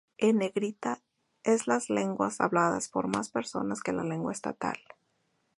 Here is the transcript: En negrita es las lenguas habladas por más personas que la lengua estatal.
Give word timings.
En 0.17 0.39
negrita 0.39 0.99
es 1.43 1.67
las 1.67 1.91
lenguas 1.91 2.41
habladas 2.41 2.89
por 2.89 3.05
más 3.07 3.29
personas 3.29 3.81
que 3.83 3.93
la 3.93 4.03
lengua 4.03 4.31
estatal. 4.31 4.77